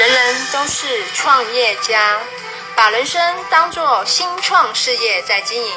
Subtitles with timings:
[0.00, 2.18] 人人都是创业家，
[2.74, 5.74] 把人生当作新创事业在经营。